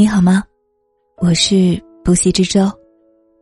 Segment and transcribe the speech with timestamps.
[0.00, 0.42] 你好吗？
[1.18, 2.72] 我是不息之舟，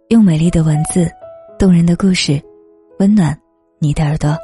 [0.08, 1.08] 用美丽的文字、
[1.56, 2.42] 动人的故事，
[2.98, 3.40] 温暖
[3.78, 4.36] 你的耳朵。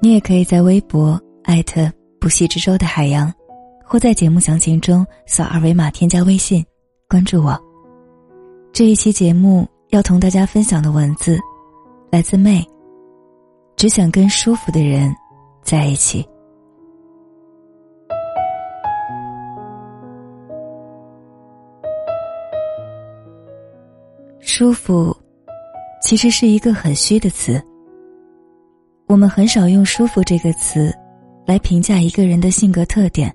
[0.00, 3.30] 你也可以在微博艾特不息之舟的海洋，
[3.84, 6.64] 或在节目详情中扫二维码添加微信，
[7.06, 7.54] 关注我。
[8.72, 11.38] 这一期节目要同大家分享的文字，
[12.10, 12.66] 来自妹。
[13.76, 15.14] 只想跟舒服的人
[15.62, 16.26] 在一起。
[24.58, 25.16] 舒服，
[26.02, 27.62] 其实是一个很虚的词。
[29.06, 30.92] 我们很少用“舒服”这个词
[31.46, 33.32] 来评价一个人的性格特点，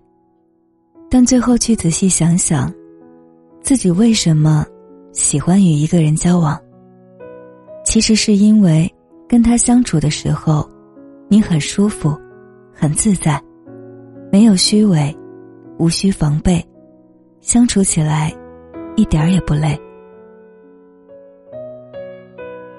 [1.10, 2.70] 但最后去仔细想想，
[3.62, 4.66] 自己为什么
[5.14, 6.60] 喜欢与一个人交往，
[7.86, 8.94] 其实是因为
[9.26, 10.70] 跟他相处的时候，
[11.30, 12.14] 你很舒服，
[12.74, 13.42] 很自在，
[14.30, 15.18] 没有虚伪，
[15.80, 16.62] 无需防备，
[17.40, 18.30] 相处起来
[18.98, 19.80] 一点儿也不累。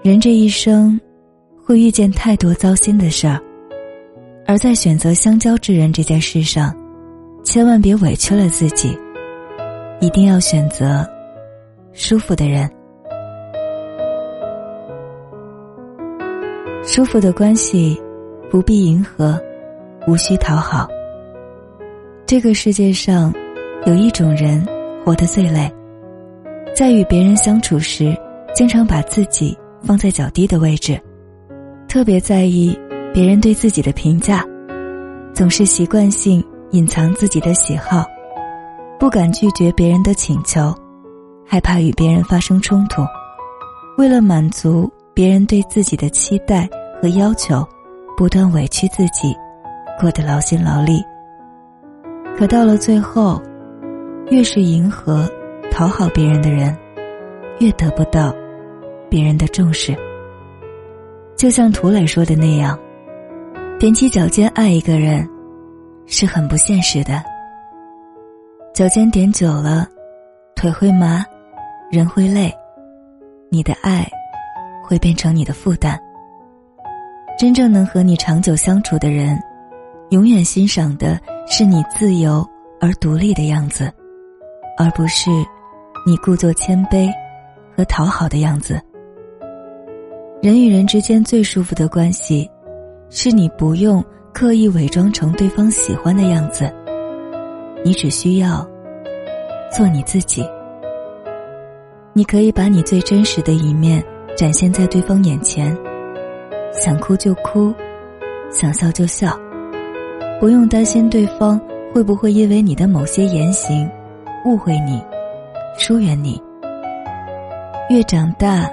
[0.05, 1.00] 人这一生，
[1.64, 3.41] 会遇见太多糟心的事儿，
[4.46, 6.77] 而在选择相交之人这件事上，
[7.42, 8.98] 千万别委屈了自己，
[10.02, 11.08] 一定要选择
[11.94, 12.70] 舒服的人。
[16.83, 17.98] 舒服的关系，
[18.50, 19.41] 不必迎合，
[20.06, 20.86] 无需讨好。
[22.27, 23.33] 这个世界上，
[23.86, 24.62] 有一种人
[25.02, 25.72] 活得最累，
[26.77, 28.14] 在与别人相处时，
[28.55, 29.56] 经常把自己。
[29.86, 31.00] 放在较低的位置，
[31.86, 32.78] 特别在意
[33.12, 34.44] 别人对自己的评价，
[35.32, 38.05] 总是习惯性隐藏自己的喜好，
[38.98, 40.74] 不敢拒绝别人的请求，
[41.46, 43.02] 害怕与别人发生冲突，
[43.98, 46.68] 为了满足别人对自己的期待
[47.00, 47.64] 和要求，
[48.16, 49.34] 不断委屈自己，
[50.01, 51.02] 过得劳心劳力。
[52.36, 53.40] 可到了最后，
[54.30, 55.30] 越是迎合、
[55.70, 56.77] 讨好别人的人，
[57.61, 58.34] 越得不到。
[59.08, 59.96] 别人的重视，
[61.36, 62.78] 就像涂磊说的那样，
[63.78, 65.28] 踮起脚尖爱一个人，
[66.06, 67.22] 是很不现实的。
[68.72, 69.86] 脚尖点久了，
[70.56, 71.24] 腿会麻，
[71.90, 72.52] 人会累，
[73.50, 74.04] 你的爱
[74.82, 75.98] 会变成你的负担。
[77.38, 79.40] 真正能和你长久相处的人，
[80.10, 82.44] 永远欣赏的是你自由
[82.80, 83.92] 而独立的样子，
[84.76, 85.30] 而不是
[86.04, 87.08] 你故作谦卑
[87.76, 88.80] 和讨好的样子。
[90.44, 92.50] 人与人之间最舒服的关系，
[93.08, 96.70] 是你不用刻意伪装成对方喜欢的样子，
[97.82, 98.62] 你只需要
[99.74, 100.46] 做你自己。
[102.12, 104.04] 你可以把你最真实的一面
[104.36, 105.74] 展现在对方眼前，
[106.74, 107.72] 想哭就哭，
[108.50, 109.34] 想笑就笑，
[110.38, 111.58] 不用担心对方
[111.94, 113.90] 会不会因为你的某些言行
[114.44, 115.02] 误会你、
[115.78, 116.38] 疏远你。
[117.88, 118.70] 越长大。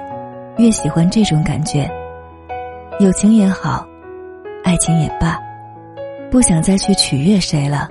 [0.57, 1.89] 越喜欢这种感觉，
[3.00, 3.85] 友情也好，
[4.63, 5.39] 爱情也罢，
[6.29, 7.88] 不想再去取悦谁了，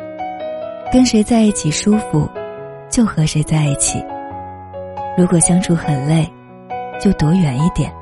[0.92, 2.28] 跟谁在一起舒服，
[2.88, 4.04] 就和谁在一起。
[5.16, 6.30] 如果相处很累，
[7.00, 7.92] 就躲远一点。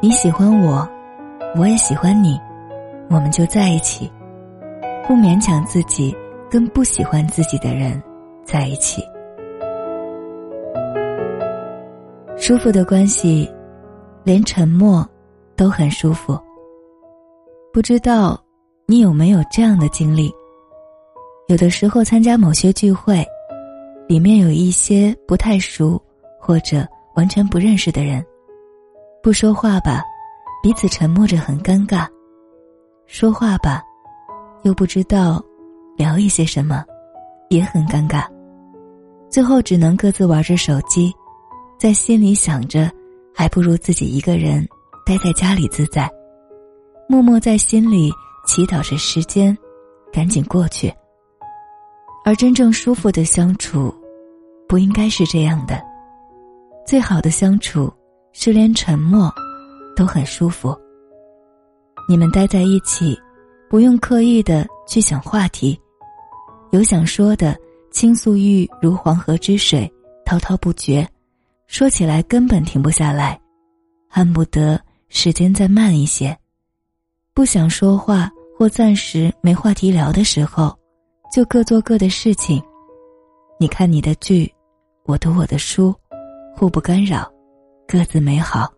[0.00, 0.88] 你喜欢我，
[1.56, 2.40] 我也喜欢你，
[3.08, 4.10] 我们就在一起，
[5.06, 6.14] 不勉强自己
[6.50, 8.02] 跟不喜欢自己的人
[8.44, 9.02] 在一起。
[12.46, 13.50] 舒服的关系，
[14.22, 15.08] 连沉默
[15.56, 16.38] 都很舒服。
[17.72, 18.38] 不知道
[18.86, 20.30] 你有没有这样的经历？
[21.48, 23.24] 有的时候参加某些聚会，
[24.06, 25.98] 里面有一些不太熟
[26.38, 28.22] 或者完全不认识的人，
[29.22, 30.02] 不说话吧，
[30.62, 32.06] 彼此沉默着很尴尬；
[33.06, 33.82] 说话吧，
[34.64, 35.42] 又不知道
[35.96, 36.84] 聊一些什么，
[37.48, 38.26] 也很尴尬。
[39.30, 41.10] 最后只能各自玩着手机。
[41.78, 42.90] 在心里想着，
[43.34, 44.66] 还不如自己一个人
[45.04, 46.10] 待在家里自在，
[47.08, 48.10] 默默在心里
[48.46, 49.56] 祈祷着时间
[50.12, 50.92] 赶紧过去。
[52.24, 53.94] 而真正舒服的相处，
[54.66, 55.82] 不应该是这样的。
[56.86, 57.92] 最好的相处
[58.32, 59.30] 是连沉默
[59.94, 60.74] 都很舒服。
[62.08, 63.18] 你们待在一起，
[63.68, 65.78] 不用刻意的去想话题，
[66.70, 67.54] 有想说的
[67.90, 69.90] 倾诉欲如黄河之水，
[70.24, 71.06] 滔滔不绝。
[71.66, 73.38] 说起来根本停不下来，
[74.08, 76.36] 恨不得时间再慢一些。
[77.32, 80.76] 不想说话或暂时没话题聊的时候，
[81.32, 82.62] 就各做各的事情。
[83.58, 84.52] 你看你的剧，
[85.04, 85.94] 我读我的书，
[86.54, 87.28] 互不干扰，
[87.88, 88.72] 各自美好。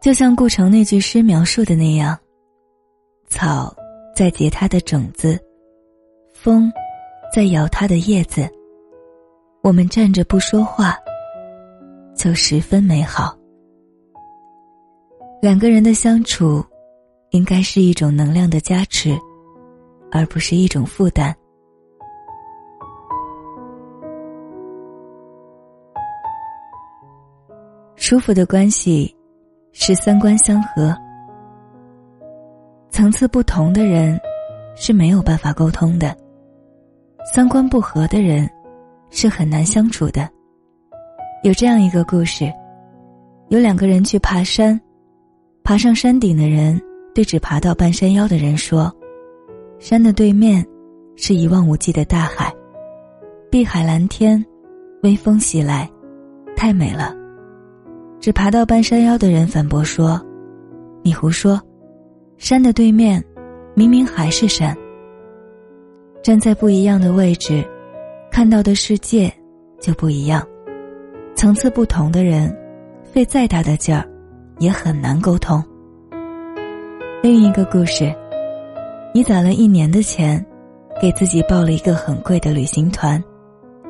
[0.00, 2.16] 就像顾城那句诗描述的那样：
[3.26, 3.74] 草
[4.14, 5.40] 在结它的种子，
[6.32, 6.70] 风
[7.32, 8.48] 在摇它的叶子，
[9.62, 10.96] 我们站着不说话，
[12.24, 13.36] 就十分美好。
[15.42, 16.64] 两个人的相处，
[17.32, 19.14] 应该是一种能量的加持，
[20.10, 21.36] 而不是一种负担。
[27.94, 29.14] 舒服的关系，
[29.72, 30.96] 是三观相合。
[32.88, 34.18] 层次不同的人
[34.74, 36.16] 是没有办法沟通的，
[37.34, 38.48] 三观不合的人
[39.10, 40.26] 是很难相处的。
[41.44, 42.50] 有这样一个故事：
[43.48, 44.80] 有两个人去爬山，
[45.62, 46.80] 爬上山顶的人
[47.14, 48.90] 对只爬到半山腰的人说
[49.78, 50.64] ：“山的对面
[51.16, 52.50] 是一望无际的大海，
[53.50, 54.42] 碧海蓝天，
[55.02, 55.86] 微风袭来，
[56.56, 57.14] 太美了。”
[58.18, 60.18] 只爬到半山腰的人反驳说
[61.04, 61.60] ：“你胡说，
[62.38, 63.22] 山的对面，
[63.74, 64.74] 明明还是山。
[66.22, 67.62] 站在不一样的位置，
[68.30, 69.30] 看到的世界
[69.78, 70.42] 就不一样。
[71.34, 72.54] 层次不同的人，
[73.12, 74.08] 费再大的劲儿，
[74.58, 75.62] 也很难沟通。”
[77.22, 78.14] 另一个故事，
[79.12, 80.44] 你攒了一年的钱，
[81.00, 83.22] 给自己报了一个很贵的旅行团，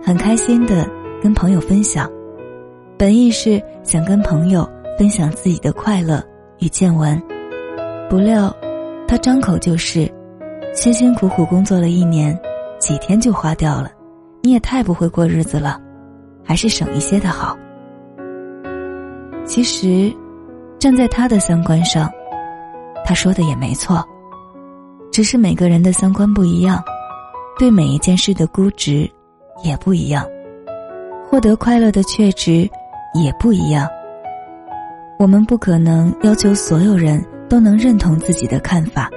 [0.02, 0.88] 很开心的
[1.22, 2.10] 跟朋友分享。
[2.96, 6.22] 本意是想跟朋友分享自己的快乐
[6.60, 7.20] 与见闻，
[8.08, 8.54] 不料
[9.06, 10.10] 他张口就是
[10.72, 12.38] 辛辛苦苦工作了一年，
[12.78, 13.90] 几天就花掉了。
[14.42, 15.80] 你也太不会过日子了，
[16.44, 17.56] 还是省一些的好。
[19.44, 20.14] 其实，
[20.78, 22.10] 站在他的三观上，
[23.04, 24.04] 他说的也没错，
[25.10, 26.82] 只是每个人的三观不一样，
[27.58, 29.10] 对每一件事的估值
[29.64, 30.24] 也不一样，
[31.28, 32.68] 获得快乐的确值。
[33.16, 33.88] 也不一样。
[35.20, 39.08] 我们不可能要求所有人都能认同自己的看法，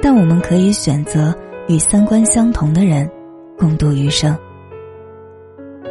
[0.00, 3.06] 但我们可以选择与三观相同的人
[3.58, 4.34] 共度余生。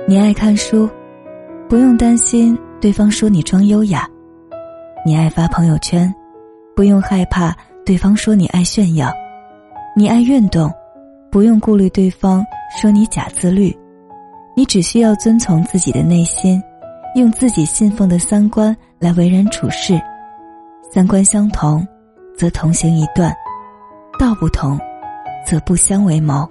[0.10, 0.90] 你爱看书，
[1.68, 4.04] 不用担心对方说你装优雅；
[5.06, 6.14] 你爱发朋友圈，
[6.74, 7.54] 不用害怕
[7.86, 9.10] 对方说你爱炫耀；
[9.94, 10.72] 你爱运动，
[11.30, 12.42] 不用顾虑对方
[12.80, 13.78] 说你假自律。
[14.56, 16.64] 你只需要遵从自己的内心。
[17.16, 20.00] 用自己信奉的三观来为人处事，
[20.92, 21.86] 三观相同，
[22.38, 23.32] 则同行一段；
[24.20, 24.80] 道不同，
[25.44, 26.48] 则不相为谋。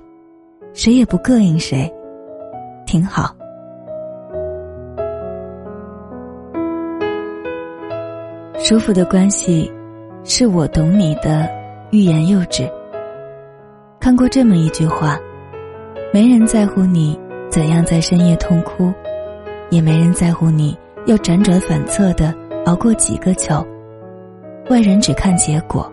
[0.74, 1.92] 谁也不膈应谁，
[2.84, 3.35] 挺好。
[8.68, 9.72] 舒服的关系，
[10.24, 11.48] 是我懂你的
[11.92, 12.68] 欲言又止。
[14.00, 15.16] 看过这么一句话：
[16.12, 17.16] 没人在乎你
[17.48, 18.92] 怎样在深夜痛哭。
[19.70, 20.76] 也没人在乎你
[21.06, 22.34] 要辗转反侧的
[22.64, 23.64] 熬过几个秋，
[24.68, 25.88] 外人只看结果，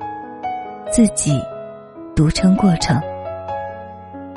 [0.92, 1.40] 自己
[2.16, 3.00] 独撑过程。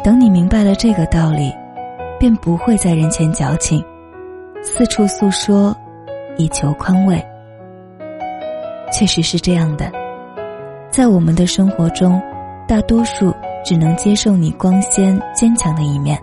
[0.05, 1.51] 等你明白了这个道理，
[2.21, 3.83] 便不会在人前矫情，
[4.63, 5.75] 四处诉说，
[6.37, 7.19] 以求宽慰。
[8.99, 9.93] 确实是这样的，
[10.91, 12.19] 在我们的生活中，
[12.67, 13.31] 大多数
[13.63, 16.19] 只能接受你光鲜坚强的一面，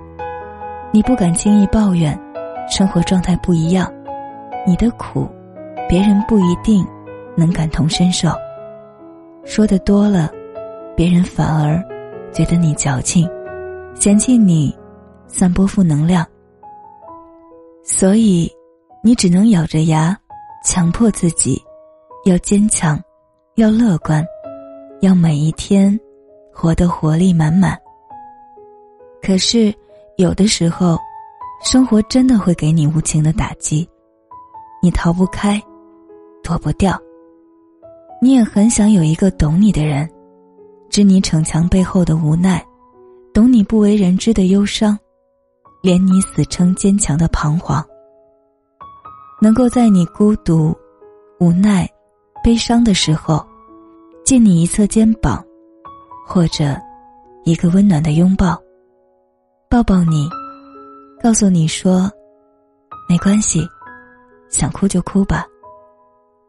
[0.92, 2.20] 你不敢轻易抱怨。
[2.68, 3.94] 生活状态不一样，
[4.66, 5.30] 你的苦，
[5.88, 6.84] 别人不一定
[7.38, 8.30] 能感同身受。
[9.46, 10.32] 说的多了，
[10.96, 11.80] 别人反而
[12.32, 13.30] 觉得你矫情，
[13.94, 14.76] 嫌弃你
[15.28, 16.26] 散播负能量。
[17.84, 18.52] 所以，
[19.04, 20.18] 你只能咬着牙，
[20.66, 21.62] 强迫自己
[22.26, 23.02] 要坚强，
[23.56, 24.26] 要乐观，
[25.02, 26.00] 要每一天
[26.54, 27.78] 活得活力满满。
[29.22, 29.74] 可是，
[30.18, 30.98] 有的时候。
[31.66, 33.88] 生活真的会给你无情的打击，
[34.82, 35.64] 你逃不开，
[36.44, 37.00] 躲不掉。
[38.22, 40.10] 你也很想有一个懂你的人，
[40.90, 42.62] 知你逞强背后的无奈，
[43.34, 45.00] 懂你不为人知的忧伤，
[45.82, 47.82] 怜你死撑坚强的彷徨。
[49.42, 50.76] 能够在你孤独、
[51.40, 51.90] 无奈、
[52.44, 53.44] 悲伤的时候，
[54.26, 55.42] 借你一侧肩膀，
[56.28, 56.78] 或者
[57.46, 58.62] 一个温暖的拥抱，
[59.70, 60.30] 抱抱你。
[61.22, 62.12] 告诉你说，
[63.08, 63.66] 没关系，
[64.50, 65.46] 想哭就哭吧，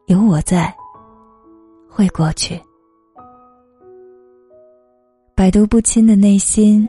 [0.07, 0.75] 有我在，
[1.89, 2.61] 会过去。
[5.33, 6.85] 百毒不侵的内心，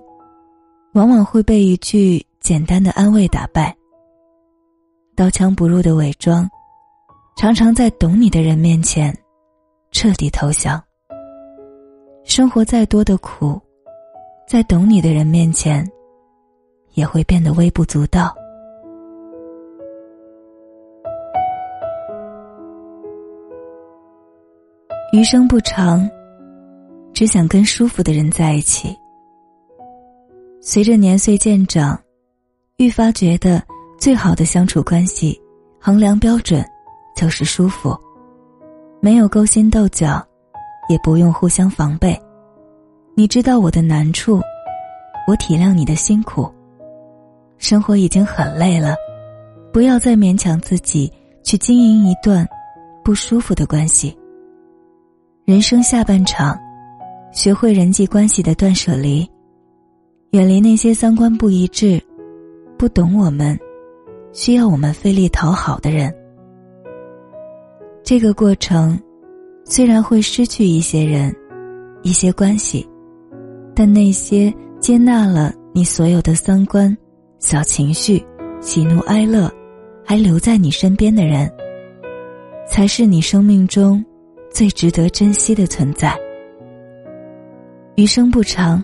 [0.95, 3.73] 往往会被一句简单的安慰打败。
[5.15, 6.49] 刀枪不入的伪装，
[7.37, 9.15] 常常在懂你的人面前
[9.91, 10.83] 彻底投降。
[12.25, 13.61] 生活再多的苦，
[14.49, 15.87] 在懂你的人面前。
[16.95, 18.35] 也会变得微不足道。
[25.13, 26.09] 余生不长，
[27.13, 28.97] 只想跟舒服的人在一起。
[30.63, 32.01] 随着年岁渐长，
[32.79, 33.63] 愈发觉得
[33.99, 35.39] 最好的相处关系，
[35.79, 36.65] 衡量标准
[37.17, 37.99] 就是舒服，
[39.01, 40.23] 没有勾心斗角，
[40.89, 42.17] 也不用互相防备。
[43.15, 44.41] 你知道我的难处，
[45.27, 46.49] 我体谅你的辛苦。
[47.57, 48.95] 生活已经很累了，
[49.73, 51.11] 不要再勉强自己
[51.43, 52.47] 去经营一段
[53.03, 54.15] 不舒服的关系。
[55.47, 56.59] 人生下半场，
[57.33, 59.27] 学会人际关系的断舍离，
[60.33, 61.99] 远离那些三观不一致、
[62.77, 63.59] 不懂我们、
[64.35, 66.15] 需要我们费力讨好的人。
[68.07, 68.97] 这个过程
[69.65, 71.35] 虽然会失去一些人、
[72.05, 72.89] 一些关系，
[73.75, 76.97] 但那些接纳了你所有的三观。
[77.41, 78.25] 小情绪、
[78.61, 79.53] 喜怒哀乐，
[80.05, 81.53] 还留在你身边的人，
[82.71, 84.05] 才是你生命中
[84.53, 86.17] 最值得珍惜的存在。
[87.97, 88.83] 余生不长，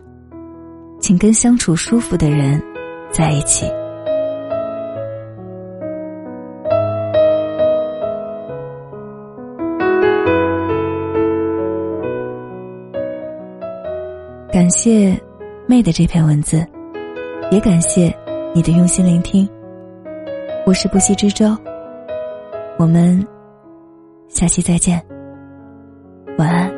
[0.99, 2.61] 请跟相处舒服的人
[3.13, 3.67] 在一起。
[14.73, 15.21] 谢
[15.69, 16.67] 妹的这篇文字，
[17.51, 18.13] 也感谢。
[18.55, 19.49] 你的用心聆听，
[20.67, 21.57] 我是不息之舟。
[22.79, 23.27] 我们
[24.29, 25.03] 下期再见，
[26.39, 26.72] 晚安。